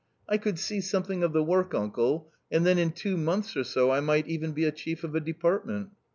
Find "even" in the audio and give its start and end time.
4.27-4.51